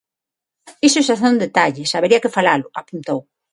[0.87, 3.19] "Iso xa son detalles, habería que falalo", apuntou.